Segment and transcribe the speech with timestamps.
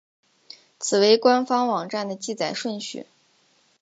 [0.79, 3.05] 此为官方网站的记载顺序。